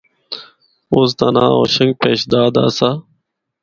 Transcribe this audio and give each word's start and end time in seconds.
اس 0.97 1.09
دا 1.19 1.27
ناں’ہوشنگ 1.35 1.91
پیشداد‘ 2.01 2.55
آسا۔ 2.65 2.89